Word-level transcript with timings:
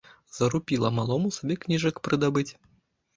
Зарупіла 0.35 0.89
малому 0.99 1.29
сабе 1.35 1.57
кніжак 1.65 1.99
прыдабыць. 2.09 2.47